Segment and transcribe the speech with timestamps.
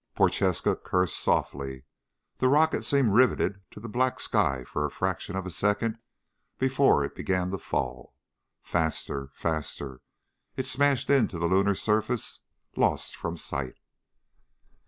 [0.15, 1.83] Prochaska cursed softly.
[2.39, 5.99] The rocket seemed riveted to the black sky for a fraction of a second
[6.57, 8.15] before it began to fall.
[8.63, 9.29] Faster...
[9.35, 10.01] faster.
[10.57, 12.39] It smashed into the lunar surface,
[12.75, 13.77] lost from sight.